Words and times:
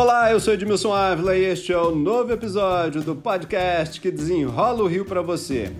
Olá, 0.00 0.30
eu 0.30 0.38
sou 0.38 0.54
Edmilson 0.54 0.92
Ávila 0.92 1.36
e 1.36 1.44
este 1.44 1.72
é 1.72 1.76
o 1.76 1.92
novo 1.92 2.32
episódio 2.32 3.02
do 3.02 3.16
podcast 3.16 4.00
que 4.00 4.12
desenrola 4.12 4.84
o 4.84 4.86
Rio 4.86 5.04
para 5.04 5.22
você. 5.22 5.72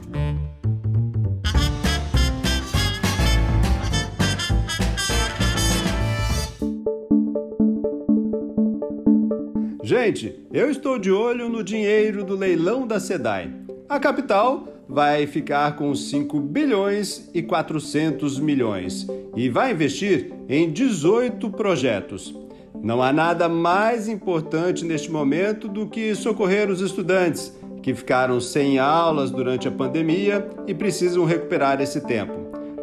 Gente, 9.85 10.45
eu 10.53 10.69
estou 10.69 10.98
de 10.98 11.12
olho 11.12 11.48
no 11.48 11.62
dinheiro 11.62 12.25
do 12.25 12.35
leilão 12.35 12.89
da 12.89 12.98
SEDAI. 12.98 13.53
A 13.89 14.00
capital 14.00 14.66
vai 14.89 15.29
ficar 15.29 15.77
com 15.77 15.95
5 15.95 16.41
bilhões 16.41 17.30
e 17.32 17.41
400 17.41 18.41
milhões 18.41 19.07
e 19.37 19.48
vai 19.48 19.71
investir 19.71 20.32
em 20.48 20.73
18 20.73 21.48
projetos. 21.50 22.48
Não 22.82 23.03
há 23.03 23.13
nada 23.13 23.49
mais 23.49 24.09
importante 24.09 24.85
neste 24.85 25.11
momento 25.11 25.69
do 25.69 25.86
que 25.86 26.14
socorrer 26.14 26.71
os 26.71 26.81
estudantes 26.81 27.53
que 27.82 27.95
ficaram 27.95 28.41
sem 28.41 28.79
aulas 28.79 29.31
durante 29.31 29.67
a 29.67 29.71
pandemia 29.71 30.49
e 30.67 30.75
precisam 30.75 31.25
recuperar 31.25 31.81
esse 31.81 32.00
tempo. 32.00 32.33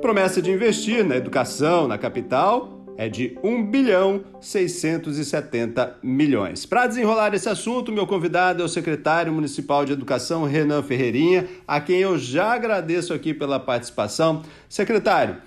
Promessa 0.01 0.41
de 0.41 0.51
investir 0.51 1.03
na 1.03 1.15
educação 1.15 1.87
na 1.87 1.97
capital 1.97 2.75
é 2.97 3.09
de 3.09 3.37
1 3.43 3.65
bilhão 3.65 4.23
670 4.39 5.97
milhões. 6.01 6.65
Para 6.65 6.87
desenrolar 6.87 7.33
esse 7.33 7.49
assunto, 7.49 7.91
meu 7.91 8.07
convidado 8.07 8.61
é 8.61 8.65
o 8.65 8.69
secretário 8.69 9.33
municipal 9.33 9.85
de 9.85 9.93
Educação, 9.93 10.43
Renan 10.45 10.81
Ferreirinha, 10.81 11.47
a 11.67 11.81
quem 11.81 11.99
eu 11.99 12.17
já 12.17 12.53
agradeço 12.53 13.13
aqui 13.13 13.33
pela 13.33 13.59
participação. 13.59 14.43
Secretário, 14.69 15.37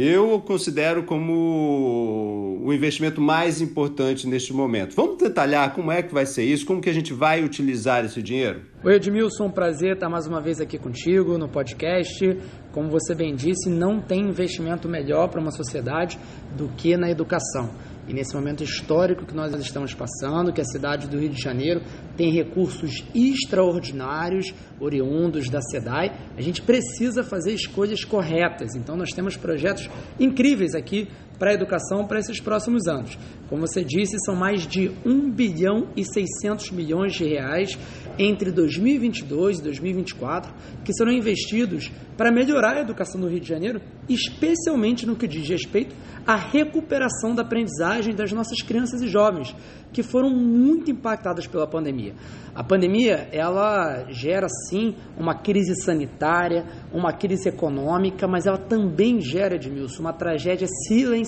eu 0.00 0.40
considero 0.40 1.02
como 1.02 2.60
o 2.64 2.72
investimento 2.72 3.20
mais 3.20 3.60
importante 3.60 4.28
neste 4.28 4.52
momento. 4.52 4.94
Vamos 4.94 5.18
detalhar 5.18 5.74
como 5.74 5.90
é 5.90 6.02
que 6.02 6.14
vai 6.14 6.24
ser 6.24 6.44
isso, 6.44 6.64
como 6.64 6.80
que 6.80 6.88
a 6.88 6.92
gente 6.92 7.12
vai 7.12 7.42
utilizar 7.42 8.04
esse 8.04 8.22
dinheiro? 8.22 8.62
Oi 8.84 8.94
Edmilson, 8.94 9.50
prazer 9.50 9.94
estar 9.94 10.08
mais 10.08 10.26
uma 10.28 10.40
vez 10.40 10.60
aqui 10.60 10.78
contigo 10.78 11.36
no 11.36 11.48
podcast. 11.48 12.38
Como 12.70 12.88
você 12.88 13.12
bem 13.12 13.34
disse, 13.34 13.68
não 13.68 14.00
tem 14.00 14.20
investimento 14.20 14.88
melhor 14.88 15.28
para 15.28 15.40
uma 15.40 15.50
sociedade 15.50 16.16
do 16.56 16.68
que 16.76 16.96
na 16.96 17.10
educação. 17.10 17.70
E 18.08 18.14
nesse 18.14 18.34
momento 18.34 18.64
histórico 18.64 19.26
que 19.26 19.34
nós 19.34 19.52
estamos 19.54 19.92
passando, 19.92 20.52
que 20.52 20.62
a 20.62 20.64
cidade 20.64 21.06
do 21.08 21.18
Rio 21.18 21.28
de 21.28 21.40
Janeiro 21.40 21.82
tem 22.16 22.32
recursos 22.32 23.04
extraordinários 23.14 24.54
oriundos 24.80 25.50
da 25.50 25.60
SEDAI, 25.60 26.12
a 26.36 26.40
gente 26.40 26.62
precisa 26.62 27.22
fazer 27.22 27.52
escolhas 27.52 28.04
corretas. 28.04 28.74
Então 28.74 28.96
nós 28.96 29.10
temos 29.10 29.36
projetos 29.36 29.90
incríveis 30.18 30.74
aqui 30.74 31.08
para 31.38 31.50
a 31.50 31.54
educação 31.54 32.06
para 32.06 32.18
esses 32.18 32.40
próximos 32.40 32.86
anos. 32.86 33.16
Como 33.48 33.66
você 33.66 33.84
disse, 33.84 34.16
são 34.24 34.34
mais 34.34 34.66
de 34.66 34.90
1 35.06 35.30
bilhão 35.30 35.88
e 35.96 36.04
600 36.04 36.70
milhões 36.70 37.14
de 37.14 37.24
reais 37.24 37.78
entre 38.18 38.50
2022 38.50 39.60
e 39.60 39.62
2024 39.62 40.52
que 40.84 40.92
serão 40.92 41.12
investidos 41.12 41.90
para 42.16 42.32
melhorar 42.32 42.76
a 42.76 42.80
educação 42.80 43.20
do 43.20 43.28
Rio 43.28 43.40
de 43.40 43.48
Janeiro, 43.48 43.80
especialmente 44.08 45.06
no 45.06 45.16
que 45.16 45.28
diz 45.28 45.48
respeito 45.48 45.94
à 46.26 46.34
recuperação 46.34 47.34
da 47.34 47.42
aprendizagem 47.42 48.14
das 48.14 48.32
nossas 48.32 48.60
crianças 48.60 49.00
e 49.00 49.06
jovens, 49.06 49.54
que 49.92 50.02
foram 50.02 50.30
muito 50.30 50.90
impactadas 50.90 51.46
pela 51.46 51.66
pandemia. 51.66 52.14
A 52.54 52.64
pandemia, 52.64 53.28
ela 53.32 54.04
gera 54.10 54.48
sim 54.68 54.94
uma 55.16 55.34
crise 55.34 55.74
sanitária, 55.82 56.66
uma 56.92 57.12
crise 57.12 57.48
econômica, 57.48 58.26
mas 58.26 58.46
ela 58.46 58.58
também 58.58 59.20
gera, 59.20 59.54
Edmilson, 59.54 60.02
uma 60.02 60.12
tragédia 60.12 60.66
silenciosa 60.88 61.27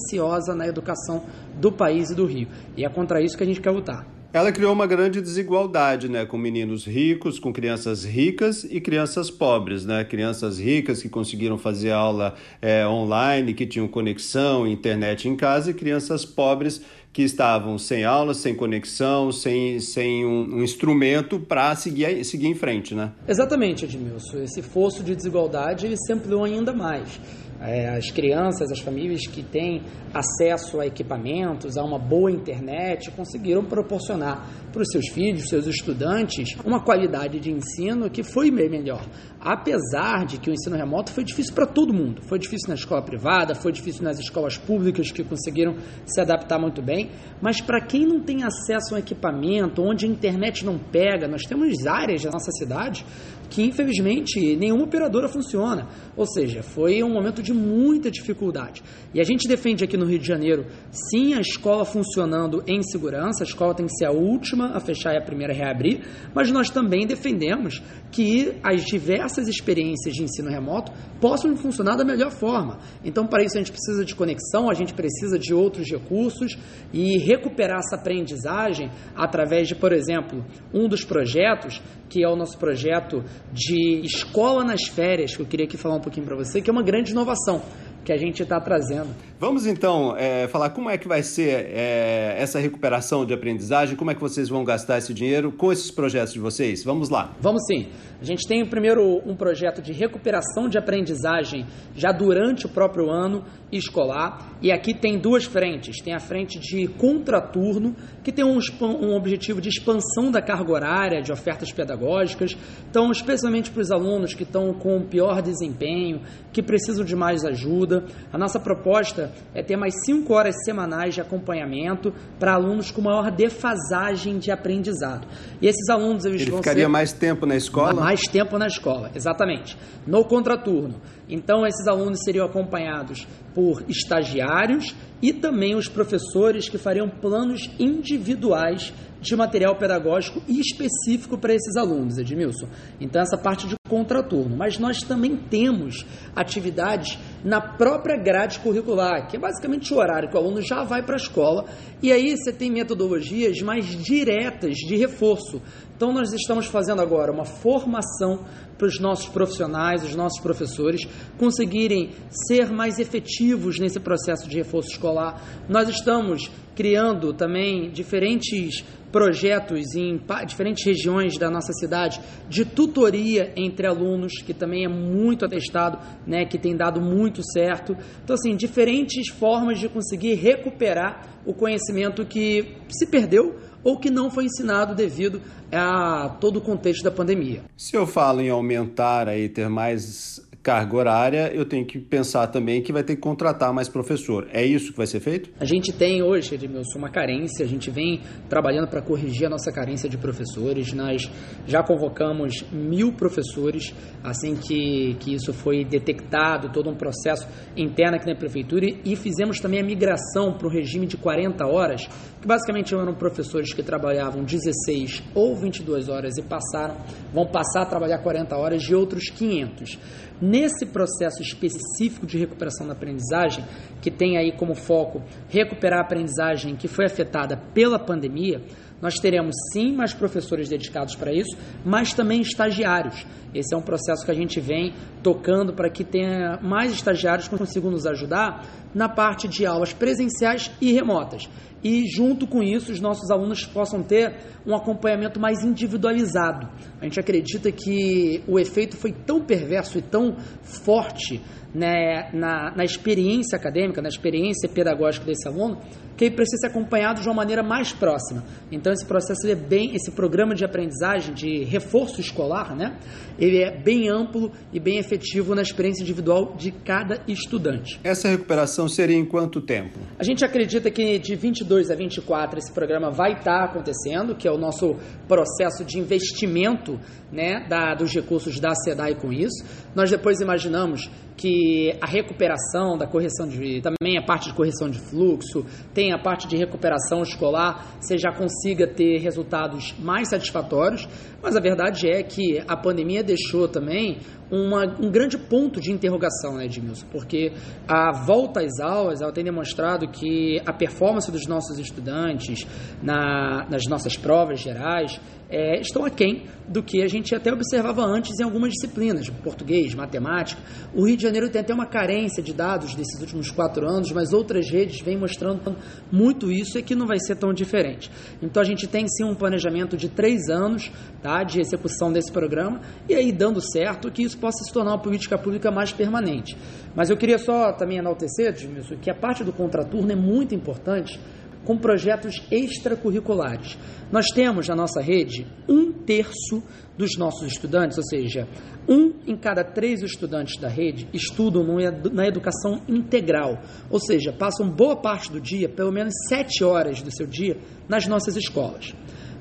na 0.54 0.66
educação 0.66 1.22
do 1.60 1.70
país 1.70 2.10
e 2.10 2.14
do 2.14 2.26
Rio. 2.26 2.48
E 2.76 2.84
é 2.84 2.88
contra 2.88 3.20
isso 3.20 3.36
que 3.36 3.42
a 3.42 3.46
gente 3.46 3.60
quer 3.60 3.70
lutar. 3.70 4.06
Ela 4.32 4.52
criou 4.52 4.72
uma 4.72 4.86
grande 4.86 5.20
desigualdade, 5.20 6.08
né, 6.08 6.24
com 6.24 6.38
meninos 6.38 6.86
ricos, 6.86 7.40
com 7.40 7.52
crianças 7.52 8.04
ricas 8.04 8.62
e 8.62 8.80
crianças 8.80 9.28
pobres, 9.28 9.84
né, 9.84 10.04
crianças 10.04 10.60
ricas 10.60 11.02
que 11.02 11.08
conseguiram 11.08 11.58
fazer 11.58 11.90
aula 11.90 12.36
é, 12.62 12.86
online, 12.86 13.52
que 13.52 13.66
tinham 13.66 13.88
conexão, 13.88 14.68
internet 14.68 15.28
em 15.28 15.34
casa, 15.34 15.72
e 15.72 15.74
crianças 15.74 16.24
pobres 16.24 16.80
que 17.12 17.22
estavam 17.22 17.76
sem 17.76 18.04
aula, 18.04 18.32
sem 18.32 18.54
conexão, 18.54 19.32
sem, 19.32 19.80
sem 19.80 20.24
um, 20.24 20.58
um 20.58 20.62
instrumento 20.62 21.40
para 21.40 21.74
seguir, 21.74 22.24
seguir 22.24 22.46
em 22.46 22.54
frente, 22.54 22.94
né? 22.94 23.10
Exatamente, 23.26 23.84
Edmilson. 23.84 24.42
Esse 24.42 24.62
fosso 24.62 25.02
de 25.02 25.16
desigualdade 25.16 25.86
ele 25.86 25.96
se 25.96 26.12
ampliou 26.12 26.44
ainda 26.44 26.72
mais. 26.72 27.20
É, 27.60 27.88
as 27.90 28.10
crianças, 28.10 28.70
as 28.72 28.80
famílias 28.80 29.26
que 29.26 29.42
têm 29.42 29.82
acesso 30.14 30.80
a 30.80 30.86
equipamentos, 30.86 31.76
a 31.76 31.84
uma 31.84 31.98
boa 31.98 32.30
internet, 32.30 33.10
conseguiram 33.10 33.64
proporcionar 33.64 34.48
para 34.72 34.80
os 34.80 34.88
seus 34.90 35.08
filhos, 35.08 35.48
seus 35.48 35.66
estudantes, 35.66 36.56
uma 36.64 36.82
qualidade 36.82 37.38
de 37.38 37.50
ensino 37.52 38.08
que 38.08 38.22
foi 38.22 38.50
melhor. 38.50 39.06
Apesar 39.40 40.26
de 40.26 40.38
que 40.38 40.50
o 40.50 40.52
ensino 40.52 40.76
remoto 40.76 41.10
foi 41.12 41.24
difícil 41.24 41.54
para 41.54 41.64
todo 41.64 41.94
mundo. 41.94 42.20
Foi 42.28 42.38
difícil 42.38 42.68
na 42.68 42.74
escola 42.74 43.00
privada, 43.00 43.54
foi 43.54 43.72
difícil 43.72 44.02
nas 44.04 44.18
escolas 44.18 44.58
públicas 44.58 45.10
que 45.10 45.24
conseguiram 45.24 45.76
se 46.04 46.20
adaptar 46.20 46.58
muito 46.58 46.82
bem, 46.82 47.10
mas 47.40 47.60
para 47.60 47.80
quem 47.80 48.06
não 48.06 48.20
tem 48.20 48.44
acesso 48.44 48.94
a 48.94 48.96
um 48.96 49.00
equipamento, 49.00 49.82
onde 49.82 50.04
a 50.04 50.08
internet 50.08 50.64
não 50.64 50.78
pega, 50.78 51.26
nós 51.26 51.42
temos 51.44 51.86
áreas 51.86 52.22
da 52.22 52.30
nossa 52.30 52.50
cidade 52.52 53.04
que 53.48 53.64
infelizmente 53.64 54.54
nenhuma 54.56 54.84
operadora 54.84 55.28
funciona. 55.28 55.88
Ou 56.16 56.24
seja, 56.24 56.62
foi 56.62 57.02
um 57.02 57.12
momento 57.12 57.42
de 57.42 57.52
muita 57.52 58.08
dificuldade. 58.10 58.80
E 59.12 59.20
a 59.20 59.24
gente 59.24 59.48
defende 59.48 59.82
aqui 59.82 59.96
no 59.96 60.06
Rio 60.06 60.20
de 60.20 60.26
Janeiro, 60.26 60.66
sim, 60.92 61.34
a 61.34 61.40
escola 61.40 61.84
funcionando 61.84 62.62
em 62.66 62.80
segurança, 62.82 63.42
a 63.42 63.46
escola 63.46 63.74
tem 63.74 63.86
que 63.86 63.96
ser 63.96 64.04
a 64.04 64.12
última 64.12 64.76
a 64.76 64.78
fechar 64.78 65.14
e 65.14 65.18
a 65.18 65.22
primeira 65.22 65.52
a 65.52 65.56
reabrir, 65.56 66.02
mas 66.32 66.52
nós 66.52 66.70
também 66.70 67.06
defendemos 67.06 67.82
que 68.12 68.54
as 68.62 68.84
diversas 68.84 69.29
experiências 69.48 70.14
de 70.14 70.22
ensino 70.22 70.48
remoto 70.48 70.92
possam 71.20 71.56
funcionar 71.56 71.96
da 71.96 72.04
melhor 72.04 72.30
forma. 72.30 72.78
Então, 73.04 73.26
para 73.26 73.42
isso, 73.44 73.56
a 73.56 73.60
gente 73.60 73.72
precisa 73.72 74.04
de 74.04 74.14
conexão, 74.14 74.70
a 74.70 74.74
gente 74.74 74.94
precisa 74.94 75.38
de 75.38 75.52
outros 75.52 75.90
recursos 75.90 76.58
e 76.92 77.18
recuperar 77.18 77.78
essa 77.78 77.96
aprendizagem 77.96 78.90
através 79.14 79.68
de, 79.68 79.74
por 79.74 79.92
exemplo, 79.92 80.44
um 80.72 80.88
dos 80.88 81.04
projetos, 81.04 81.80
que 82.08 82.24
é 82.24 82.28
o 82.28 82.36
nosso 82.36 82.58
projeto 82.58 83.22
de 83.52 84.00
escola 84.04 84.64
nas 84.64 84.86
férias, 84.88 85.36
que 85.36 85.42
eu 85.42 85.46
queria 85.46 85.66
aqui 85.66 85.76
falar 85.76 85.96
um 85.96 86.00
pouquinho 86.00 86.26
para 86.26 86.36
você, 86.36 86.60
que 86.60 86.70
é 86.70 86.72
uma 86.72 86.82
grande 86.82 87.12
inovação 87.12 87.62
que 88.04 88.12
a 88.12 88.16
gente 88.16 88.42
está 88.42 88.60
trazendo. 88.60 89.08
Vamos 89.38 89.66
então 89.66 90.14
é, 90.16 90.46
falar 90.48 90.70
como 90.70 90.90
é 90.90 90.98
que 90.98 91.08
vai 91.08 91.22
ser 91.22 91.66
é, 91.70 92.36
essa 92.38 92.58
recuperação 92.58 93.24
de 93.24 93.32
aprendizagem, 93.32 93.96
como 93.96 94.10
é 94.10 94.14
que 94.14 94.20
vocês 94.20 94.48
vão 94.48 94.64
gastar 94.64 94.98
esse 94.98 95.14
dinheiro 95.14 95.50
com 95.50 95.72
esses 95.72 95.90
projetos 95.90 96.34
de 96.34 96.38
vocês? 96.38 96.84
Vamos 96.84 97.08
lá. 97.08 97.34
Vamos 97.40 97.62
sim. 97.66 97.88
A 98.20 98.24
gente 98.24 98.46
tem 98.46 98.66
primeiro 98.66 99.22
um 99.26 99.34
projeto 99.34 99.80
de 99.80 99.92
recuperação 99.92 100.68
de 100.68 100.76
aprendizagem 100.76 101.66
já 101.94 102.12
durante 102.12 102.66
o 102.66 102.68
próprio 102.68 103.10
ano 103.10 103.44
escolar 103.72 104.58
e 104.60 104.70
aqui 104.70 104.92
tem 104.92 105.18
duas 105.18 105.44
frentes. 105.44 106.02
Tem 106.02 106.14
a 106.14 106.20
frente 106.20 106.58
de 106.58 106.86
contraturno, 106.86 107.96
que 108.22 108.30
tem 108.30 108.44
um, 108.44 108.58
um 108.82 109.16
objetivo 109.16 109.60
de 109.60 109.70
expansão 109.70 110.30
da 110.30 110.42
carga 110.42 110.70
horária, 110.70 111.22
de 111.22 111.32
ofertas 111.32 111.72
pedagógicas. 111.72 112.56
Então, 112.90 113.10
especialmente 113.10 113.70
para 113.70 113.80
os 113.80 113.90
alunos 113.90 114.34
que 114.34 114.42
estão 114.42 114.74
com 114.74 115.00
pior 115.02 115.40
desempenho, 115.40 116.20
que 116.52 116.62
precisam 116.62 117.04
de 117.06 117.16
mais 117.16 117.42
ajuda 117.42 117.89
ajuda. 117.90 118.04
A 118.32 118.38
nossa 118.38 118.60
proposta 118.60 119.32
é 119.54 119.62
ter 119.62 119.76
mais 119.76 119.94
cinco 120.04 120.34
horas 120.34 120.54
semanais 120.64 121.14
de 121.14 121.20
acompanhamento 121.20 122.12
para 122.38 122.54
alunos 122.54 122.90
com 122.90 123.02
maior 123.02 123.30
defasagem 123.30 124.38
de 124.38 124.50
aprendizado. 124.50 125.26
E 125.60 125.66
esses 125.66 125.88
alunos 125.88 126.24
eles 126.24 126.42
Ele 126.42 126.50
vão 126.52 126.60
ficaria 126.60 126.84
ser... 126.84 126.88
mais 126.88 127.12
tempo 127.12 127.44
na 127.44 127.56
escola? 127.56 127.94
Mais 127.94 128.20
tempo 128.22 128.56
na 128.58 128.66
escola, 128.66 129.10
exatamente. 129.14 129.76
No 130.06 130.24
contraturno. 130.24 130.94
Então, 131.28 131.66
esses 131.66 131.86
alunos 131.86 132.20
seriam 132.24 132.46
acompanhados 132.46 133.26
por 133.54 133.84
estagiários 133.88 134.94
e 135.22 135.32
também 135.32 135.74
os 135.74 135.88
professores 135.88 136.68
que 136.68 136.78
fariam 136.78 137.08
planos 137.08 137.70
individuais 137.78 138.92
de 139.20 139.36
material 139.36 139.76
pedagógico 139.76 140.42
específico 140.48 141.36
para 141.36 141.54
esses 141.54 141.76
alunos, 141.76 142.16
Edmilson. 142.16 142.68
Então, 143.00 143.20
essa 143.20 143.36
parte 143.36 143.68
de 143.68 143.74
contraturno. 143.88 144.56
Mas 144.56 144.78
nós 144.78 145.02
também 145.02 145.36
temos 145.36 146.06
atividades 146.34 147.18
na 147.44 147.60
própria 147.60 148.16
grade 148.16 148.60
curricular, 148.60 149.28
que 149.28 149.36
é 149.36 149.40
basicamente 149.40 149.92
o 149.92 149.98
horário 149.98 150.30
que 150.30 150.36
o 150.36 150.38
aluno 150.38 150.62
já 150.62 150.84
vai 150.84 151.02
para 151.02 151.16
a 151.16 151.18
escola, 151.18 151.66
e 152.00 152.12
aí 152.12 152.36
você 152.36 152.52
tem 152.52 152.70
metodologias 152.70 153.60
mais 153.60 153.84
diretas 153.86 154.76
de 154.76 154.96
reforço. 154.96 155.60
Então, 155.96 156.12
nós 156.12 156.32
estamos 156.32 156.66
fazendo 156.66 157.02
agora 157.02 157.32
uma 157.32 157.44
formação 157.44 158.46
para 158.80 158.88
os 158.88 158.98
nossos 158.98 159.28
profissionais, 159.28 160.02
os 160.02 160.14
nossos 160.14 160.40
professores, 160.40 161.06
conseguirem 161.36 162.12
ser 162.30 162.72
mais 162.72 162.98
efetivos 162.98 163.78
nesse 163.78 164.00
processo 164.00 164.48
de 164.48 164.56
reforço 164.56 164.92
escolar. 164.92 165.42
Nós 165.68 165.86
estamos 165.90 166.50
criando 166.74 167.34
também 167.34 167.90
diferentes 167.90 168.82
projetos 169.12 169.94
em 169.94 170.18
diferentes 170.46 170.84
regiões 170.84 171.36
da 171.36 171.50
nossa 171.50 171.74
cidade 171.74 172.20
de 172.48 172.64
tutoria 172.64 173.52
entre 173.54 173.86
alunos, 173.86 174.40
que 174.40 174.54
também 174.54 174.86
é 174.86 174.88
muito 174.88 175.44
atestado, 175.44 175.98
né, 176.26 176.46
que 176.46 176.56
tem 176.56 176.74
dado 176.74 177.02
muito 177.02 177.42
certo. 177.52 177.94
Então, 178.24 178.34
assim, 178.34 178.56
diferentes 178.56 179.28
formas 179.28 179.78
de 179.78 179.90
conseguir 179.90 180.34
recuperar 180.34 181.40
o 181.44 181.52
conhecimento 181.52 182.24
que 182.24 182.76
se 182.88 183.06
perdeu 183.10 183.59
ou 183.82 183.98
que 183.98 184.10
não 184.10 184.30
foi 184.30 184.44
ensinado 184.44 184.94
devido 184.94 185.40
a 185.72 186.36
todo 186.40 186.58
o 186.58 186.60
contexto 186.60 187.02
da 187.02 187.10
pandemia. 187.10 187.62
Se 187.76 187.96
eu 187.96 188.06
falo 188.06 188.40
em 188.40 188.50
aumentar 188.50 189.28
aí, 189.28 189.48
ter 189.48 189.68
mais 189.68 190.40
carga 190.62 190.96
horária, 190.96 191.50
eu 191.54 191.64
tenho 191.64 191.86
que 191.86 191.98
pensar 191.98 192.46
também 192.48 192.82
que 192.82 192.92
vai 192.92 193.02
ter 193.02 193.16
que 193.16 193.22
contratar 193.22 193.72
mais 193.72 193.88
professor. 193.88 194.46
É 194.52 194.64
isso 194.64 194.92
que 194.92 194.96
vai 194.98 195.06
ser 195.06 195.20
feito? 195.20 195.50
A 195.58 195.64
gente 195.64 195.92
tem 195.92 196.22
hoje, 196.22 196.54
Edmilson, 196.54 196.98
uma 196.98 197.10
carência, 197.10 197.64
a 197.64 197.68
gente 197.68 197.90
vem 197.90 198.20
trabalhando 198.48 198.88
para 198.88 199.00
corrigir 199.00 199.46
a 199.46 199.50
nossa 199.50 199.72
carência 199.72 200.08
de 200.08 200.18
professores. 200.18 200.92
Nós 200.92 201.30
já 201.66 201.82
convocamos 201.82 202.62
mil 202.70 203.12
professores 203.12 203.94
assim 204.22 204.54
que, 204.54 205.16
que 205.20 205.34
isso 205.34 205.52
foi 205.52 205.84
detectado, 205.84 206.70
todo 206.70 206.90
um 206.90 206.94
processo 206.94 207.48
interno 207.76 208.16
aqui 208.16 208.26
na 208.26 208.36
prefeitura 208.36 208.86
e 209.04 209.16
fizemos 209.16 209.60
também 209.60 209.80
a 209.80 209.84
migração 209.84 210.52
para 210.52 210.66
o 210.66 210.70
regime 210.70 211.06
de 211.06 211.16
40 211.16 211.66
horas, 211.66 212.06
que 212.40 212.46
basicamente 212.46 212.94
eram 212.94 213.14
professores 213.14 213.72
que 213.72 213.82
trabalhavam 213.82 214.44
16 214.44 215.22
ou 215.34 215.56
22 215.56 216.08
horas 216.08 216.36
e 216.36 216.42
passaram, 216.42 216.96
vão 217.32 217.46
passar 217.46 217.82
a 217.82 217.86
trabalhar 217.86 218.18
40 218.18 218.56
horas 218.56 218.82
de 218.82 218.94
outros 218.94 219.30
500. 219.30 219.98
Nesse 220.40 220.86
processo 220.86 221.42
específico 221.42 222.26
de 222.26 222.38
recuperação 222.38 222.86
da 222.86 222.94
aprendizagem, 222.94 223.64
que 224.00 224.10
tem 224.10 224.38
aí 224.38 224.52
como 224.52 224.74
foco 224.74 225.22
recuperar 225.48 226.00
a 226.00 226.02
aprendizagem 226.02 226.76
que 226.76 226.88
foi 226.88 227.04
afetada 227.04 227.58
pela 227.74 227.98
pandemia, 227.98 228.62
nós 229.02 229.14
teremos 229.14 229.54
sim 229.72 229.92
mais 229.94 230.12
professores 230.12 230.68
dedicados 230.68 231.14
para 231.14 231.32
isso, 231.32 231.56
mas 231.84 232.12
também 232.12 232.40
estagiários. 232.40 233.26
Esse 233.54 233.74
é 233.74 233.76
um 233.78 233.82
processo 233.82 234.24
que 234.24 234.30
a 234.30 234.34
gente 234.34 234.60
vem 234.60 234.94
tocando 235.22 235.72
para 235.72 235.90
que 235.90 236.04
tenha 236.04 236.58
mais 236.62 236.92
estagiários 236.92 237.48
que 237.48 237.56
consigam 237.56 237.90
nos 237.90 238.06
ajudar 238.06 238.64
na 238.94 239.08
parte 239.08 239.48
de 239.48 239.66
aulas 239.66 239.92
presenciais 239.92 240.70
e 240.80 240.92
remotas. 240.92 241.48
E 241.82 242.06
junto 242.08 242.46
com 242.46 242.62
isso, 242.62 242.92
os 242.92 243.00
nossos 243.00 243.30
alunos 243.30 243.64
possam 243.64 244.02
ter 244.02 244.36
um 244.66 244.74
acompanhamento 244.74 245.40
mais 245.40 245.64
individualizado. 245.64 246.68
A 247.00 247.04
gente 247.04 247.18
acredita 247.18 247.72
que 247.72 248.42
o 248.46 248.58
efeito 248.58 248.96
foi 248.96 249.12
tão 249.12 249.40
perverso 249.40 249.98
e 249.98 250.02
tão 250.02 250.36
forte 250.62 251.40
né, 251.74 252.30
na, 252.32 252.74
na 252.76 252.84
experiência 252.84 253.56
acadêmica, 253.56 254.02
na 254.02 254.08
experiência 254.08 254.68
pedagógica 254.68 255.24
desse 255.26 255.46
aluno, 255.46 255.78
que 256.16 256.26
ele 256.26 256.34
precisa 256.34 256.62
ser 256.62 256.66
acompanhado 256.66 257.20
de 257.20 257.28
uma 257.28 257.34
maneira 257.34 257.62
mais 257.62 257.92
próxima. 257.92 258.44
Então 258.70 258.92
esse 258.92 259.06
processo 259.06 259.46
é 259.48 259.54
bem, 259.54 259.94
esse 259.94 260.10
programa 260.10 260.54
de 260.54 260.64
aprendizagem, 260.64 261.32
de 261.32 261.64
reforço 261.64 262.20
escolar, 262.20 262.76
né, 262.76 262.98
ele 263.38 263.62
é 263.62 263.70
bem 263.70 264.10
amplo 264.10 264.52
e 264.72 264.78
bem 264.78 264.98
efetivo 264.98 265.54
na 265.54 265.62
experiência 265.62 266.02
individual 266.02 266.54
de 266.56 266.72
cada 266.72 267.22
estudante. 267.26 267.98
Essa 268.04 268.28
recuperação 268.28 268.88
seria 268.88 269.16
em 269.16 269.24
quanto 269.24 269.60
tempo? 269.60 269.98
A 270.18 270.24
gente 270.24 270.44
acredita 270.44 270.90
que 270.90 271.18
de 271.18 271.34
22 271.70 271.90
a 271.90 271.94
24 271.94 272.58
esse 272.58 272.72
programa 272.72 273.10
vai 273.10 273.34
estar 273.34 273.62
acontecendo, 273.64 274.34
que 274.34 274.48
é 274.48 274.50
o 274.50 274.58
nosso 274.58 274.96
processo 275.28 275.84
de 275.84 275.98
investimento 275.98 276.98
né, 277.32 277.64
da, 277.68 277.94
dos 277.94 278.12
recursos 278.12 278.58
da 278.58 278.74
SEDAI 278.74 279.14
com 279.14 279.32
isso. 279.32 279.64
Nós 279.94 280.10
depois 280.10 280.40
imaginamos 280.40 281.08
que 281.40 281.96
a 282.02 282.06
recuperação 282.06 282.98
da 282.98 283.06
correção 283.06 283.48
de 283.48 283.80
também 283.80 284.18
a 284.18 284.22
parte 284.22 284.50
de 284.50 284.54
correção 284.54 284.90
de 284.90 284.98
fluxo, 284.98 285.64
tem 285.94 286.12
a 286.12 286.18
parte 286.18 286.46
de 286.46 286.54
recuperação 286.54 287.22
escolar, 287.22 287.96
você 287.98 288.18
já 288.18 288.30
consiga 288.30 288.86
ter 288.86 289.18
resultados 289.20 289.94
mais 289.98 290.28
satisfatórios, 290.28 291.08
mas 291.42 291.56
a 291.56 291.60
verdade 291.60 292.10
é 292.10 292.22
que 292.22 292.62
a 292.68 292.76
pandemia 292.76 293.24
deixou 293.24 293.66
também 293.66 294.18
uma, 294.50 294.84
um 295.00 295.10
grande 295.10 295.38
ponto 295.38 295.80
de 295.80 295.90
interrogação, 295.90 296.56
né, 296.56 296.66
Edmilson? 296.66 297.06
Porque 297.10 297.52
a 297.88 298.12
volta 298.12 298.60
às 298.60 298.78
aulas 298.78 299.22
ela 299.22 299.32
tem 299.32 299.42
demonstrado 299.42 300.08
que 300.08 300.60
a 300.66 300.74
performance 300.74 301.32
dos 301.32 301.46
nossos 301.46 301.78
estudantes 301.78 302.66
na, 303.02 303.66
nas 303.70 303.86
nossas 303.86 304.14
provas 304.14 304.60
gerais 304.60 305.18
é, 305.50 305.80
estão 305.80 306.04
aquém 306.04 306.44
do 306.68 306.82
que 306.82 307.02
a 307.02 307.08
gente 307.08 307.34
até 307.34 307.52
observava 307.52 308.02
antes 308.02 308.38
em 308.38 308.44
algumas 308.44 308.72
disciplinas, 308.72 309.28
português, 309.28 309.92
matemática. 309.94 310.62
O 310.94 311.04
Rio 311.04 311.16
de 311.16 311.24
Janeiro 311.24 311.50
tem 311.50 311.60
até 311.60 311.74
uma 311.74 311.86
carência 311.86 312.40
de 312.40 312.52
dados 312.52 312.94
desses 312.94 313.20
últimos 313.20 313.50
quatro 313.50 313.88
anos, 313.88 314.12
mas 314.12 314.32
outras 314.32 314.70
redes 314.70 315.00
vêm 315.00 315.18
mostrando 315.18 315.76
muito 316.12 316.52
isso 316.52 316.78
e 316.78 316.82
que 316.82 316.94
não 316.94 317.06
vai 317.06 317.18
ser 317.18 317.34
tão 317.34 317.52
diferente. 317.52 318.10
Então 318.40 318.62
a 318.62 318.64
gente 318.64 318.86
tem 318.86 319.08
sim 319.08 319.24
um 319.24 319.34
planejamento 319.34 319.96
de 319.96 320.08
três 320.08 320.48
anos 320.48 320.92
tá, 321.20 321.42
de 321.42 321.60
execução 321.60 322.12
desse 322.12 322.30
programa 322.30 322.80
e 323.08 323.14
aí 323.14 323.32
dando 323.32 323.60
certo 323.60 324.10
que 324.10 324.22
isso 324.22 324.38
possa 324.38 324.62
se 324.64 324.72
tornar 324.72 324.92
uma 324.92 325.02
política 325.02 325.36
pública 325.36 325.72
mais 325.72 325.92
permanente. 325.92 326.56
Mas 326.94 327.10
eu 327.10 327.16
queria 327.16 327.38
só 327.38 327.72
também 327.72 327.98
enaltecer, 327.98 328.48
Edmilson, 328.48 328.96
que 328.96 329.10
a 329.10 329.14
parte 329.14 329.42
do 329.42 329.52
contraturno 329.52 330.12
é 330.12 330.16
muito 330.16 330.54
importante 330.54 331.18
com 331.64 331.76
projetos 331.76 332.42
extracurriculares. 332.50 333.76
Nós 334.10 334.26
temos 334.34 334.68
na 334.68 334.74
nossa 334.74 335.00
rede 335.00 335.46
um 335.68 335.92
terço 335.92 336.62
dos 336.96 337.16
nossos 337.16 337.46
estudantes, 337.46 337.96
ou 337.96 338.04
seja, 338.04 338.48
um 338.88 339.12
em 339.26 339.36
cada 339.36 339.62
três 339.62 340.02
estudantes 340.02 340.60
da 340.60 340.68
rede 340.68 341.08
estudam 341.12 341.64
na 342.12 342.26
educação 342.26 342.82
integral, 342.88 343.62
ou 343.88 344.00
seja, 344.00 344.32
passam 344.32 344.68
boa 344.68 344.96
parte 344.96 345.30
do 345.30 345.40
dia, 345.40 345.68
pelo 345.68 345.92
menos 345.92 346.12
sete 346.28 346.64
horas 346.64 347.00
do 347.00 347.10
seu 347.14 347.26
dia, 347.26 347.56
nas 347.88 348.06
nossas 348.06 348.36
escolas. 348.36 348.94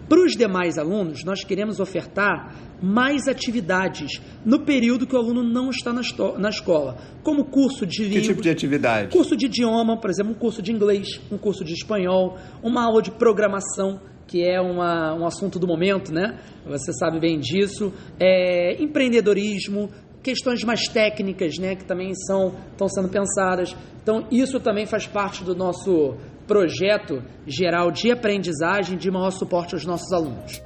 Para 0.09 0.25
os 0.25 0.35
demais 0.35 0.79
alunos, 0.79 1.23
nós 1.23 1.43
queremos 1.43 1.79
ofertar 1.79 2.55
mais 2.81 3.27
atividades 3.27 4.19
no 4.43 4.65
período 4.65 5.05
que 5.05 5.15
o 5.15 5.19
aluno 5.19 5.43
não 5.43 5.69
está 5.69 5.93
na, 5.93 6.01
na 6.39 6.49
escola, 6.49 6.97
como 7.21 7.45
curso 7.45 7.85
de 7.85 8.03
língua. 8.03 8.21
Que 8.21 8.27
tipo 8.27 8.41
de 8.41 8.49
atividade? 8.49 9.11
Curso 9.11 9.37
de 9.37 9.45
idioma, 9.45 9.99
por 9.99 10.09
exemplo, 10.09 10.31
um 10.31 10.35
curso 10.35 10.63
de 10.63 10.71
inglês, 10.71 11.21
um 11.31 11.37
curso 11.37 11.63
de 11.63 11.73
espanhol, 11.73 12.37
uma 12.63 12.83
aula 12.83 13.03
de 13.03 13.11
programação, 13.11 14.01
que 14.25 14.43
é 14.43 14.59
uma, 14.59 15.13
um 15.13 15.25
assunto 15.25 15.59
do 15.59 15.67
momento, 15.67 16.11
né? 16.11 16.39
Você 16.65 16.91
sabe 16.93 17.19
bem 17.19 17.39
disso. 17.39 17.93
É, 18.19 18.81
empreendedorismo, 18.81 19.89
questões 20.21 20.63
mais 20.63 20.87
técnicas, 20.87 21.57
né, 21.57 21.75
que 21.75 21.85
também 21.85 22.13
são 22.13 22.53
estão 22.71 22.87
sendo 22.87 23.09
pensadas. 23.09 23.75
Então, 24.01 24.27
isso 24.31 24.59
também 24.59 24.85
faz 24.85 25.05
parte 25.05 25.43
do 25.43 25.55
nosso 25.55 26.15
projeto 26.49 27.21
geral 27.45 27.91
de 27.91 28.11
aprendizagem 28.11 28.97
de 28.97 29.11
maior 29.11 29.29
suporte 29.29 29.75
aos 29.75 29.85
nossos 29.85 30.11
alunos. 30.11 30.59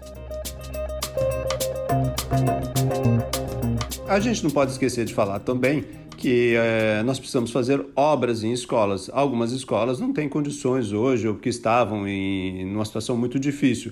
A 4.08 4.18
gente 4.22 4.42
não 4.46 4.50
pode 4.50 4.72
esquecer 4.72 5.04
de 5.04 5.14
falar 5.14 5.40
também 5.40 5.84
que 6.18 6.56
é, 6.56 7.04
nós 7.04 7.20
precisamos 7.20 7.52
fazer 7.52 7.86
obras 7.98 8.46
em 8.46 8.54
escolas. 8.54 9.10
Algumas 9.12 9.52
escolas 9.52 10.00
não 10.00 10.14
têm 10.14 10.30
condições 10.30 10.94
hoje 10.94 11.28
ou 11.28 11.36
que 11.36 11.50
estavam 11.50 12.08
em 12.08 12.74
uma 12.74 12.86
situação 12.86 13.18
muito 13.18 13.38
difícil. 13.38 13.92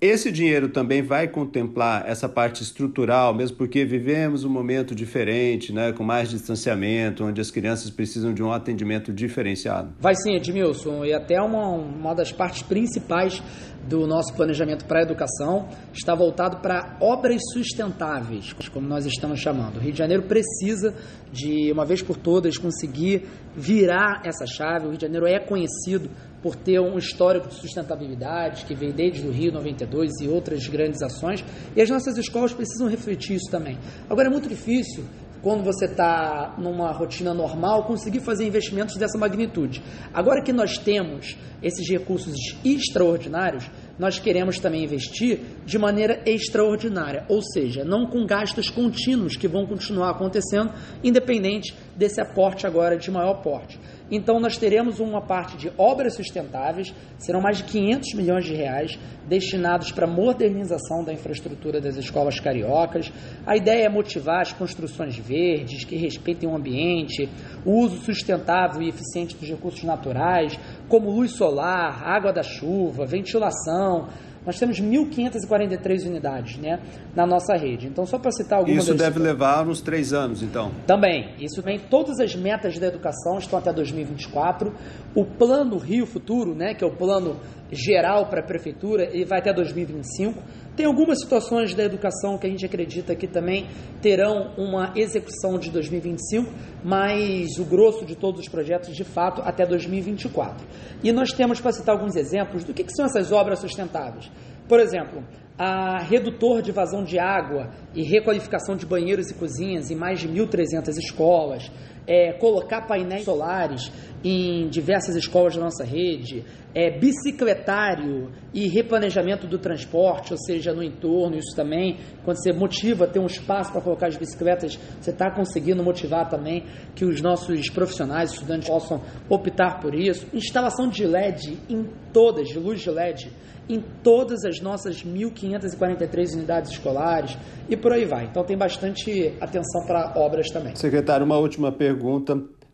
Esse 0.00 0.32
dinheiro 0.32 0.70
também 0.70 1.02
vai 1.02 1.28
contemplar 1.28 2.08
essa 2.08 2.26
parte 2.26 2.62
estrutural, 2.62 3.34
mesmo 3.34 3.58
porque 3.58 3.84
vivemos 3.84 4.44
um 4.44 4.48
momento 4.48 4.94
diferente, 4.94 5.74
né, 5.74 5.92
com 5.92 6.02
mais 6.02 6.30
distanciamento, 6.30 7.22
onde 7.22 7.38
as 7.38 7.50
crianças 7.50 7.90
precisam 7.90 8.32
de 8.32 8.42
um 8.42 8.50
atendimento 8.50 9.12
diferenciado. 9.12 9.92
Vai 10.00 10.14
sim, 10.14 10.34
Edmilson, 10.36 11.04
e 11.04 11.12
até 11.12 11.38
uma, 11.38 11.66
uma 11.68 12.14
das 12.14 12.32
partes 12.32 12.62
principais 12.62 13.42
do 13.88 14.06
nosso 14.06 14.34
planejamento 14.34 14.84
para 14.84 15.00
a 15.00 15.02
educação 15.02 15.68
está 15.92 16.14
voltado 16.14 16.58
para 16.58 16.96
obras 17.00 17.40
sustentáveis, 17.52 18.52
como 18.72 18.86
nós 18.86 19.06
estamos 19.06 19.40
chamando. 19.40 19.76
O 19.76 19.80
Rio 19.80 19.92
de 19.92 19.98
Janeiro 19.98 20.24
precisa 20.24 20.94
de, 21.32 21.72
uma 21.72 21.84
vez 21.84 22.02
por 22.02 22.16
todas, 22.16 22.58
conseguir 22.58 23.26
virar 23.56 24.22
essa 24.24 24.46
chave. 24.46 24.86
O 24.86 24.88
Rio 24.90 24.98
de 24.98 25.06
Janeiro 25.06 25.26
é 25.26 25.38
conhecido 25.38 26.10
por 26.42 26.56
ter 26.56 26.80
um 26.80 26.96
histórico 26.96 27.48
de 27.48 27.54
sustentabilidade 27.54 28.64
que 28.64 28.74
vem 28.74 28.92
desde 28.92 29.26
o 29.26 29.30
Rio 29.30 29.52
92 29.52 30.10
e 30.22 30.28
outras 30.28 30.66
grandes 30.66 31.02
ações, 31.02 31.44
e 31.76 31.82
as 31.82 31.90
nossas 31.90 32.16
escolas 32.16 32.52
precisam 32.52 32.88
refletir 32.88 33.36
isso 33.36 33.50
também. 33.50 33.78
Agora 34.08 34.28
é 34.28 34.30
muito 34.30 34.48
difícil 34.48 35.04
quando 35.42 35.64
você 35.64 35.86
está 35.86 36.54
numa 36.58 36.92
rotina 36.92 37.32
normal, 37.32 37.84
conseguir 37.84 38.20
fazer 38.20 38.46
investimentos 38.46 38.96
dessa 38.96 39.18
magnitude. 39.18 39.82
Agora 40.12 40.42
que 40.42 40.52
nós 40.52 40.76
temos 40.76 41.36
esses 41.62 41.88
recursos 41.88 42.34
extraordinários, 42.64 43.70
nós 44.00 44.18
queremos 44.18 44.58
também 44.58 44.82
investir 44.82 45.40
de 45.66 45.78
maneira 45.78 46.22
extraordinária, 46.24 47.26
ou 47.28 47.42
seja, 47.42 47.84
não 47.84 48.06
com 48.06 48.24
gastos 48.24 48.70
contínuos 48.70 49.36
que 49.36 49.46
vão 49.46 49.66
continuar 49.66 50.08
acontecendo, 50.12 50.72
independente 51.04 51.74
desse 51.94 52.18
aporte 52.18 52.66
agora 52.66 52.96
de 52.96 53.10
maior 53.10 53.42
porte. 53.42 53.78
Então, 54.10 54.40
nós 54.40 54.56
teremos 54.56 54.98
uma 54.98 55.20
parte 55.20 55.56
de 55.56 55.70
obras 55.78 56.16
sustentáveis, 56.16 56.92
serão 57.18 57.42
mais 57.42 57.58
de 57.58 57.64
500 57.64 58.14
milhões 58.14 58.44
de 58.44 58.54
reais 58.54 58.98
destinados 59.28 59.92
para 59.92 60.06
a 60.06 60.10
modernização 60.10 61.04
da 61.04 61.12
infraestrutura 61.12 61.80
das 61.80 61.96
escolas 61.96 62.40
cariocas. 62.40 63.12
A 63.46 63.56
ideia 63.56 63.84
é 63.84 63.88
motivar 63.88 64.40
as 64.40 64.52
construções 64.52 65.16
verdes, 65.16 65.84
que 65.84 65.94
respeitem 65.94 66.48
o 66.48 66.56
ambiente, 66.56 67.28
o 67.64 67.72
uso 67.72 67.98
sustentável 67.98 68.82
e 68.82 68.88
eficiente 68.88 69.36
dos 69.36 69.48
recursos 69.48 69.84
naturais, 69.84 70.58
como 70.90 71.10
luz 71.10 71.30
solar, 71.30 72.02
água 72.06 72.32
da 72.32 72.42
chuva, 72.42 73.06
ventilação 73.06 74.08
nós 74.44 74.58
temos 74.58 74.80
1.543 74.80 76.06
unidades 76.06 76.56
né, 76.58 76.80
na 77.14 77.26
nossa 77.26 77.54
rede. 77.54 77.86
Então, 77.86 78.06
só 78.06 78.18
para 78.18 78.32
citar 78.32 78.58
algumas... 78.58 78.84
Isso 78.84 78.94
deve 78.94 79.18
levar 79.18 79.68
uns 79.68 79.82
três 79.82 80.12
anos, 80.12 80.42
então? 80.42 80.72
Também. 80.86 81.34
Isso 81.38 81.60
vem... 81.60 81.78
Todas 81.78 82.18
as 82.20 82.34
metas 82.34 82.78
da 82.78 82.86
educação 82.86 83.38
estão 83.38 83.58
até 83.58 83.72
2024. 83.72 84.72
O 85.14 85.24
plano 85.24 85.76
Rio 85.76 86.06
Futuro, 86.06 86.54
né, 86.54 86.74
que 86.74 86.82
é 86.82 86.86
o 86.86 86.90
plano 86.90 87.36
geral 87.72 88.26
para 88.26 88.40
a 88.40 88.42
prefeitura, 88.42 89.04
ele 89.04 89.24
vai 89.24 89.38
até 89.38 89.52
2025. 89.52 90.42
Tem 90.76 90.86
algumas 90.86 91.20
situações 91.20 91.74
da 91.74 91.84
educação 91.84 92.38
que 92.38 92.46
a 92.46 92.50
gente 92.50 92.64
acredita 92.64 93.14
que 93.14 93.26
também 93.26 93.66
terão 94.00 94.54
uma 94.56 94.92
execução 94.96 95.58
de 95.58 95.70
2025, 95.70 96.52
mas 96.82 97.58
o 97.58 97.64
grosso 97.64 98.04
de 98.04 98.16
todos 98.16 98.40
os 98.40 98.48
projetos, 98.48 98.94
de 98.94 99.04
fato, 99.04 99.42
até 99.42 99.66
2024. 99.66 100.66
E 101.02 101.12
nós 101.12 101.32
temos, 101.32 101.60
para 101.60 101.72
citar 101.72 101.94
alguns 101.94 102.16
exemplos, 102.16 102.64
do 102.64 102.72
que, 102.72 102.84
que 102.84 102.92
são 102.92 103.04
essas 103.04 103.30
obras 103.32 103.58
sustentáveis. 103.58 104.30
Por 104.68 104.78
exemplo, 104.78 105.22
a 105.58 105.98
redutor 105.98 106.62
de 106.62 106.72
vazão 106.72 107.04
de 107.04 107.18
água 107.18 107.70
e 107.94 108.02
requalificação 108.02 108.76
de 108.76 108.86
banheiros 108.86 109.30
e 109.30 109.34
cozinhas 109.34 109.90
em 109.90 109.94
mais 109.94 110.20
de 110.20 110.26
1.300 110.26 110.96
escolas, 110.96 111.70
é, 112.06 112.32
colocar 112.32 112.86
painéis 112.86 113.24
solares 113.24 113.90
em 114.22 114.68
diversas 114.68 115.16
escolas 115.16 115.56
da 115.56 115.62
nossa 115.62 115.84
rede, 115.84 116.44
é, 116.74 116.90
bicicletário 116.90 118.30
e 118.52 118.68
replanejamento 118.68 119.46
do 119.46 119.58
transporte, 119.58 120.32
ou 120.32 120.38
seja, 120.38 120.72
no 120.72 120.82
entorno, 120.82 121.36
isso 121.36 121.54
também, 121.56 121.96
quando 122.24 122.36
você 122.36 122.52
motiva 122.52 123.06
ter 123.06 123.18
um 123.18 123.26
espaço 123.26 123.72
para 123.72 123.80
colocar 123.80 124.08
as 124.08 124.16
bicicletas, 124.16 124.78
você 125.00 125.10
está 125.10 125.30
conseguindo 125.30 125.82
motivar 125.82 126.28
também 126.28 126.66
que 126.94 127.04
os 127.04 127.20
nossos 127.20 127.70
profissionais, 127.70 128.32
estudantes 128.32 128.68
possam 128.68 129.00
optar 129.28 129.80
por 129.80 129.94
isso. 129.94 130.26
Instalação 130.34 130.88
de 130.88 131.06
LED 131.06 131.58
em 131.68 131.88
todas, 132.12 132.48
de 132.48 132.58
luz 132.58 132.80
de 132.80 132.90
LED, 132.90 133.30
em 133.70 133.80
todas 134.02 134.44
as 134.44 134.60
nossas 134.60 135.04
1.543 135.04 136.34
unidades 136.34 136.72
escolares 136.72 137.38
e 137.68 137.76
por 137.76 137.92
aí 137.92 138.04
vai. 138.04 138.24
Então 138.24 138.44
tem 138.44 138.58
bastante 138.58 139.32
atenção 139.40 139.86
para 139.86 140.12
obras 140.16 140.48
também. 140.50 140.74
Secretário, 140.74 141.24
uma 141.24 141.38
última 141.38 141.70
pergunta. 141.70 141.99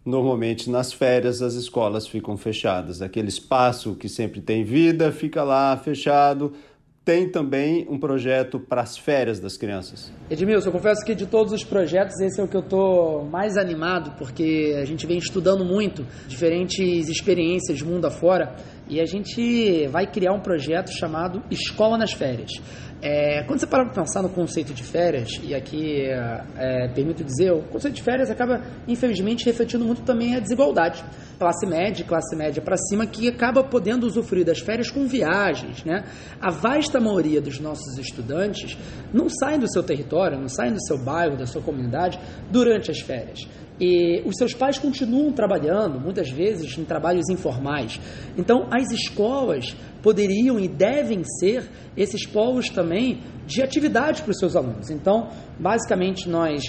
Normalmente 0.06 0.70
nas 0.70 0.92
férias 0.92 1.42
as 1.42 1.54
escolas 1.54 2.06
ficam 2.06 2.36
fechadas. 2.36 3.02
Aquele 3.02 3.28
espaço 3.28 3.96
que 3.96 4.08
sempre 4.08 4.40
tem 4.40 4.62
vida 4.62 5.10
fica 5.10 5.42
lá 5.42 5.76
fechado. 5.76 6.52
Tem 7.04 7.28
também 7.28 7.86
um 7.88 7.98
projeto 7.98 8.58
para 8.58 8.82
as 8.82 8.96
férias 8.96 9.38
das 9.38 9.56
crianças. 9.56 10.12
Edmilson, 10.30 10.68
eu 10.68 10.72
confesso 10.72 11.04
que 11.04 11.14
de 11.14 11.26
todos 11.26 11.52
os 11.52 11.62
projetos, 11.62 12.20
esse 12.20 12.40
é 12.40 12.42
o 12.42 12.48
que 12.48 12.56
eu 12.56 12.60
estou 12.60 13.24
mais 13.24 13.56
animado, 13.56 14.12
porque 14.18 14.76
a 14.80 14.84
gente 14.84 15.06
vem 15.06 15.18
estudando 15.18 15.64
muito 15.64 16.04
diferentes 16.26 17.08
experiências 17.08 17.82
mundo 17.82 18.06
afora 18.06 18.56
e 18.88 19.00
a 19.00 19.04
gente 19.04 19.86
vai 19.88 20.06
criar 20.06 20.32
um 20.32 20.40
projeto 20.40 20.90
chamado 20.92 21.42
Escola 21.50 21.98
nas 21.98 22.12
Férias. 22.12 22.52
É, 23.02 23.42
quando 23.44 23.60
você 23.60 23.66
para 23.66 23.84
para 23.84 24.02
pensar 24.02 24.22
no 24.22 24.30
conceito 24.30 24.72
de 24.72 24.82
férias, 24.82 25.38
e 25.42 25.54
aqui 25.54 26.02
é, 26.56 26.88
permito 26.94 27.22
dizer, 27.22 27.52
o 27.52 27.62
conceito 27.62 27.94
de 27.94 28.02
férias 28.02 28.30
acaba, 28.30 28.62
infelizmente, 28.88 29.44
refletindo 29.44 29.84
muito 29.84 30.02
também 30.02 30.34
a 30.34 30.40
desigualdade. 30.40 31.04
Classe 31.38 31.66
média, 31.66 32.04
classe 32.06 32.34
média 32.34 32.62
para 32.62 32.76
cima, 32.76 33.06
que 33.06 33.28
acaba 33.28 33.62
podendo 33.62 34.06
usufruir 34.06 34.46
das 34.46 34.60
férias 34.60 34.90
com 34.90 35.06
viagens. 35.06 35.84
Né? 35.84 36.04
A 36.40 36.50
vasta 36.50 36.98
maioria 36.98 37.40
dos 37.40 37.60
nossos 37.60 37.98
estudantes 37.98 38.78
não 39.12 39.28
saem 39.28 39.58
do 39.58 39.70
seu 39.70 39.82
território, 39.82 40.40
não 40.40 40.48
saem 40.48 40.72
do 40.72 40.82
seu 40.82 40.96
bairro, 40.96 41.36
da 41.36 41.46
sua 41.46 41.60
comunidade, 41.60 42.18
durante 42.50 42.90
as 42.90 43.00
férias. 43.00 43.46
E 43.80 44.22
os 44.24 44.36
seus 44.36 44.54
pais 44.54 44.78
continuam 44.78 45.32
trabalhando, 45.32 46.00
muitas 46.00 46.30
vezes 46.30 46.76
em 46.78 46.84
trabalhos 46.84 47.28
informais. 47.28 48.00
Então, 48.36 48.66
as 48.70 48.90
escolas 48.90 49.76
poderiam 50.02 50.58
e 50.58 50.68
devem 50.68 51.22
ser 51.40 51.68
esses 51.96 52.24
polos 52.26 52.70
também 52.70 53.20
de 53.46 53.62
atividade 53.62 54.22
para 54.22 54.30
os 54.30 54.38
seus 54.38 54.56
alunos. 54.56 54.90
Então, 54.90 55.28
basicamente, 55.58 56.28
nós 56.28 56.62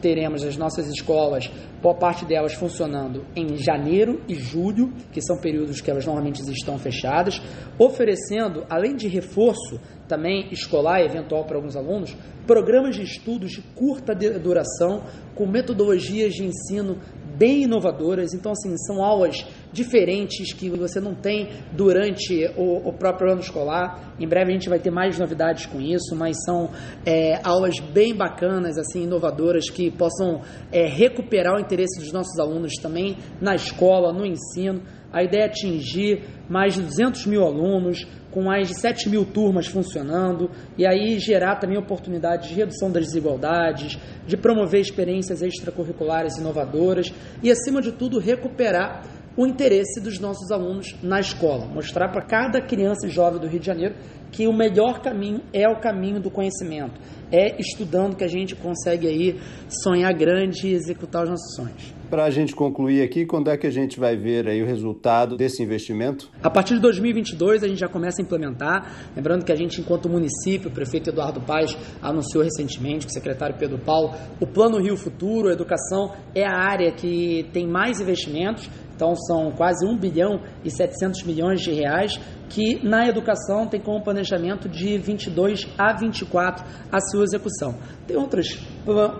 teremos 0.00 0.42
as 0.42 0.56
nossas 0.56 0.88
escolas, 0.88 1.50
boa 1.82 1.94
parte 1.94 2.24
delas 2.24 2.54
funcionando 2.54 3.24
em 3.34 3.56
janeiro 3.56 4.22
e 4.28 4.34
julho, 4.34 4.92
que 5.12 5.20
são 5.20 5.38
períodos 5.38 5.80
que 5.80 5.90
elas 5.90 6.06
normalmente 6.06 6.40
estão 6.50 6.78
fechadas, 6.78 7.40
oferecendo, 7.78 8.64
além 8.68 8.94
de 8.96 9.08
reforço 9.08 9.80
também 10.08 10.48
escolar 10.52 11.00
eventual 11.00 11.44
para 11.44 11.56
alguns 11.56 11.76
alunos, 11.76 12.14
programas 12.46 12.96
de 12.96 13.02
estudos 13.02 13.52
de 13.52 13.62
curta 13.74 14.14
duração, 14.14 15.02
com 15.34 15.46
metodologias 15.46 16.34
de 16.34 16.44
ensino 16.44 16.98
bem 17.36 17.64
inovadoras. 17.64 18.32
Então, 18.34 18.52
assim, 18.52 18.76
são 18.76 19.02
aulas 19.02 19.46
diferentes 19.74 20.52
que 20.52 20.70
você 20.70 21.00
não 21.00 21.14
tem 21.14 21.48
durante 21.72 22.46
o, 22.56 22.88
o, 22.88 22.92
próprio 22.92 23.32
ano 23.32 23.40
escolar. 23.40 24.14
Em 24.18 24.26
breve 24.26 24.52
a 24.52 24.54
gente 24.54 24.68
vai 24.68 24.78
ter 24.78 24.90
mais 24.90 25.18
novidades 25.18 25.66
com 25.66 25.80
isso, 25.80 26.14
mas 26.16 26.36
são 26.44 26.70
é, 27.04 27.40
aulas 27.42 27.80
bem 27.80 28.14
bacanas, 28.14 28.78
assim, 28.78 29.02
inovadoras, 29.02 29.68
que 29.68 29.90
possam 29.90 30.40
é, 30.72 30.86
recuperar 30.86 31.56
o 31.56 31.60
interesse 31.60 32.00
dos 32.00 32.12
nossos 32.12 32.38
alunos 32.38 32.74
também 32.80 33.16
na 33.40 33.54
escola, 33.54 34.12
no 34.12 34.24
ensino. 34.24 34.80
A 35.12 35.22
ideia 35.22 35.42
é 35.42 35.46
atingir 35.46 36.24
mais 36.48 36.74
de 36.74 36.82
200 36.82 37.26
mil 37.26 37.44
alunos, 37.44 38.06
com 38.34 38.42
mais 38.42 38.66
de 38.66 38.74
7 38.74 39.08
mil 39.08 39.24
turmas 39.24 39.68
funcionando, 39.68 40.50
e 40.76 40.84
aí 40.84 41.20
gerar 41.20 41.56
também 41.56 41.78
oportunidades 41.78 42.48
de 42.48 42.54
redução 42.56 42.90
das 42.90 43.04
desigualdades, 43.04 43.96
de 44.26 44.36
promover 44.36 44.80
experiências 44.80 45.40
extracurriculares 45.40 46.36
inovadoras 46.36 47.14
e, 47.44 47.50
acima 47.50 47.80
de 47.80 47.92
tudo, 47.92 48.18
recuperar 48.18 49.04
o 49.36 49.46
interesse 49.46 50.00
dos 50.00 50.18
nossos 50.18 50.50
alunos 50.50 50.94
na 51.02 51.20
escola, 51.20 51.66
mostrar 51.66 52.08
para 52.10 52.22
cada 52.22 52.60
criança 52.60 53.06
e 53.06 53.10
jovem 53.10 53.40
do 53.40 53.46
Rio 53.46 53.60
de 53.60 53.66
Janeiro 53.66 53.94
que 54.30 54.48
o 54.48 54.52
melhor 54.52 55.00
caminho 55.00 55.40
é 55.52 55.68
o 55.68 55.78
caminho 55.80 56.20
do 56.20 56.28
conhecimento, 56.28 57.00
é 57.30 57.56
estudando 57.60 58.16
que 58.16 58.24
a 58.24 58.28
gente 58.28 58.56
consegue 58.56 59.06
aí 59.06 59.40
sonhar 59.68 60.12
grande 60.12 60.66
e 60.66 60.72
executar 60.72 61.22
os 61.22 61.30
nossos 61.30 61.54
sonhos. 61.54 61.94
Para 62.10 62.24
a 62.24 62.30
gente 62.30 62.54
concluir 62.54 63.02
aqui, 63.02 63.24
quando 63.24 63.50
é 63.50 63.56
que 63.56 63.66
a 63.66 63.70
gente 63.70 63.98
vai 63.98 64.16
ver 64.16 64.48
aí 64.48 64.62
o 64.62 64.66
resultado 64.66 65.36
desse 65.36 65.62
investimento? 65.62 66.30
A 66.42 66.50
partir 66.50 66.74
de 66.74 66.80
2022 66.80 67.62
a 67.62 67.68
gente 67.68 67.78
já 67.78 67.88
começa 67.88 68.20
a 68.20 68.24
implementar. 68.24 69.10
Lembrando 69.16 69.44
que 69.44 69.52
a 69.52 69.56
gente, 69.56 69.80
enquanto 69.80 70.08
município, 70.08 70.68
o 70.68 70.72
prefeito 70.72 71.10
Eduardo 71.10 71.40
Paes 71.40 71.76
anunciou 72.02 72.44
recentemente, 72.44 73.06
o 73.06 73.10
secretário 73.10 73.56
Pedro 73.58 73.78
Paulo, 73.78 74.14
o 74.40 74.46
Plano 74.46 74.78
Rio 74.78 74.96
Futuro, 74.96 75.48
a 75.48 75.52
educação 75.52 76.12
é 76.34 76.44
a 76.44 76.56
área 76.56 76.92
que 76.92 77.48
tem 77.52 77.66
mais 77.66 78.00
investimentos. 78.00 78.68
Então 78.94 79.14
são 79.16 79.50
quase 79.50 79.86
1 79.86 79.96
bilhão 79.96 80.40
e 80.64 80.70
700 80.70 81.22
milhões 81.24 81.60
de 81.60 81.72
reais 81.72 82.18
que 82.48 82.84
na 82.86 83.08
educação 83.08 83.66
tem 83.66 83.80
como 83.80 84.02
planejamento 84.02 84.68
de 84.68 84.98
22 84.98 85.68
a 85.78 85.92
24 85.92 86.64
a 86.90 87.00
sua 87.00 87.24
execução. 87.24 87.74
Tem 88.06 88.16
outros 88.16 88.58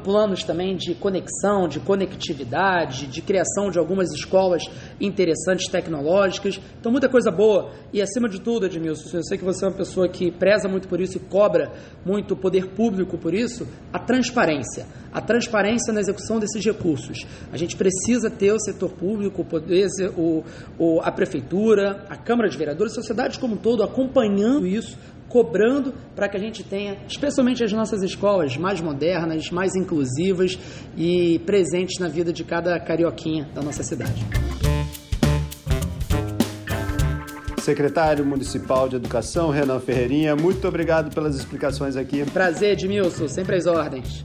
planos 0.03 0.45
também 0.45 0.77
de 0.77 0.95
conexão, 0.95 1.67
de 1.67 1.81
conectividade, 1.81 3.07
de 3.07 3.23
criação 3.23 3.71
de 3.71 3.79
algumas 3.79 4.13
escolas 4.13 4.63
interessantes 5.01 5.69
tecnológicas. 5.69 6.61
Então, 6.79 6.93
muita 6.93 7.09
coisa 7.09 7.31
boa. 7.31 7.73
E, 7.93 8.03
acima 8.03 8.29
de 8.29 8.41
tudo, 8.41 8.67
Edmilson, 8.67 9.17
eu 9.17 9.25
sei 9.25 9.39
que 9.39 9.45
você 9.45 9.65
é 9.65 9.69
uma 9.69 9.77
pessoa 9.77 10.09
que 10.09 10.31
preza 10.31 10.69
muito 10.69 10.87
por 10.87 11.01
isso 11.01 11.17
e 11.17 11.21
cobra 11.21 11.73
muito 12.05 12.35
o 12.35 12.37
poder 12.37 12.69
público 12.69 13.17
por 13.17 13.33
isso, 13.33 13.67
a 13.93 13.99
transparência. 13.99 14.87
A 15.13 15.21
transparência 15.21 15.93
na 15.93 16.01
execução 16.01 16.39
desses 16.39 16.63
recursos. 16.65 17.25
A 17.51 17.57
gente 17.57 17.77
precisa 17.77 18.29
ter 18.29 18.53
o 18.53 18.61
setor 18.61 18.91
público, 18.91 19.43
o 19.43 19.45
poder, 19.45 19.89
o, 20.17 20.45
o, 20.79 21.01
a 21.01 21.11
prefeitura, 21.35 22.07
a 22.09 22.17
Câmara 22.17 22.49
de 22.49 22.57
Vereadores, 22.57 22.93
a 22.93 22.97
sociedade 22.97 23.39
como 23.39 23.55
um 23.55 23.57
todo 23.57 23.83
acompanhando 23.83 24.67
isso 24.67 24.97
cobrando 25.29 25.93
para 26.15 26.29
que 26.29 26.37
a 26.37 26.41
gente 26.41 26.63
tenha, 26.63 26.97
especialmente 27.09 27.65
as 27.65 27.73
nossas 27.73 28.03
escolas 28.05 28.57
mais 28.57 28.81
modernas, 28.81 29.51
mais 29.51 29.75
inclusivas 29.75 30.57
e 30.97 31.41
presentes 31.41 31.99
na 31.99 32.07
vida 32.07 32.33
de 32.33 32.45
cada 32.45 32.79
carioquinha 32.79 33.49
da 33.53 33.61
nossa 33.61 33.83
cidade. 33.83 34.25
Secretário 37.59 38.25
Municipal 38.25 38.89
de 38.89 38.95
Educação, 38.95 39.51
Renan 39.51 39.81
Ferreirinha, 39.81 40.37
muito 40.37 40.69
obrigado 40.69 41.13
pelas 41.13 41.35
explicações 41.35 41.97
aqui. 41.97 42.25
Prazer, 42.31 42.73
Edmilson, 42.73 43.27
sempre 43.27 43.57
às 43.57 43.67
ordens. 43.67 44.25